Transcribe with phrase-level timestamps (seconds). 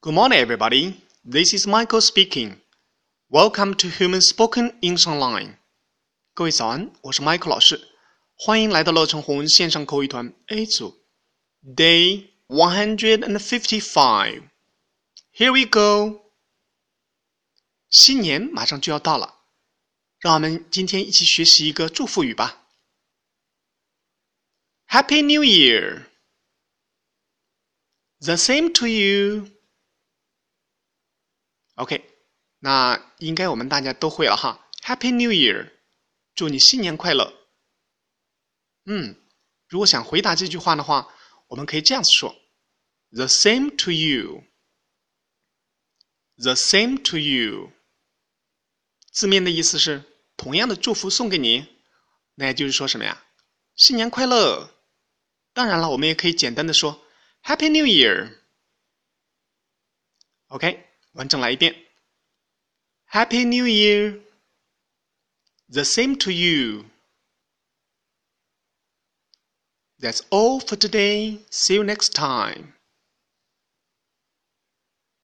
[0.00, 1.02] Good morning, everybody.
[1.24, 2.60] This is Michael speaking.
[3.30, 5.56] Welcome to Human Spoken English Online.
[6.34, 7.88] 各位早安，我是 Michael 老师，
[8.34, 11.02] 欢迎来到乐成红线上口语团 A 组。
[11.64, 14.42] Day one hundred and fifty-five.
[15.32, 16.20] Here we go.
[17.88, 19.40] 新年马上就要到了，
[20.18, 22.66] 让我们今天一起学习一个祝福语吧。
[24.88, 26.04] Happy New Year.
[28.20, 29.48] The same to you.
[31.79, 32.03] OK，
[32.59, 34.67] 那应该我们大家都会了哈。
[34.83, 35.71] Happy New Year，
[36.35, 37.33] 祝你新年快乐。
[38.83, 39.15] 嗯，
[39.69, 41.07] 如果想回答这句话的话，
[41.47, 42.35] 我们可以这样子说
[43.11, 44.43] ：The same to you。
[46.35, 47.71] The same to you，
[49.11, 50.03] 字面的意思是
[50.35, 51.65] 同样的祝福送给你，
[52.35, 53.23] 那也就是说什么呀？
[53.75, 54.69] 新年快乐。
[55.53, 57.01] 当然了，我们也可以简单的说
[57.41, 58.37] Happy New Year。
[60.47, 60.88] OK。
[61.12, 61.74] 完整来一遍。
[63.10, 64.20] Happy New Year!
[65.68, 66.86] The same to you.
[69.98, 71.38] That's all for today.
[71.50, 72.74] See you next time.